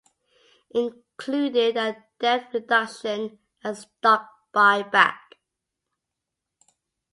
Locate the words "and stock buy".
3.63-4.81